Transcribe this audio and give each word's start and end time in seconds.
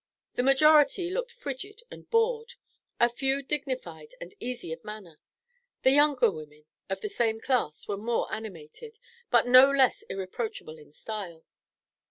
The 0.33 0.41
majority 0.41 1.11
looked 1.11 1.31
frigid 1.31 1.83
and 1.91 2.09
bored, 2.09 2.55
a 2.99 3.07
few 3.07 3.43
dignified 3.43 4.15
and 4.19 4.33
easy 4.39 4.73
of 4.73 4.83
manner. 4.83 5.19
The 5.83 5.91
younger 5.91 6.31
women 6.31 6.65
of 6.89 7.01
the 7.01 7.07
same 7.07 7.39
class 7.39 7.87
were 7.87 7.97
more 7.97 8.27
animated, 8.33 8.97
but 9.29 9.45
no 9.45 9.69
less 9.69 10.01
irreproachable 10.09 10.79
in 10.79 10.91
style. 10.91 11.45